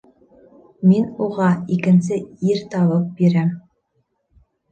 [0.91, 2.17] Мин уға икенсе
[2.53, 3.53] ир табып бирәм.